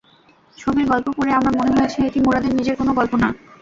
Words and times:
ছবির 0.57 0.85
গল্প 0.91 1.07
পড়ে 1.17 1.31
আমার 1.33 1.53
মনে 1.59 1.71
হয়েছে 1.75 1.97
এটি 2.07 2.19
মুরাদের 2.19 2.53
নিজের 2.55 2.75
কোনো 2.77 2.91
গল্প 2.93 3.13
না। 3.23 3.29